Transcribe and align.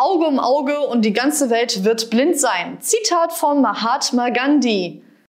Auge 0.00 0.24
um 0.24 0.40
Auge 0.40 0.80
und 0.80 1.04
die 1.04 1.12
ganze 1.12 1.50
Welt 1.50 1.84
wird 1.84 2.08
blind 2.08 2.40
sein. 2.40 2.78
Zitat 2.80 3.34
von 3.34 3.60
Mahatma 3.60 4.30
Gandhi. 4.30 5.02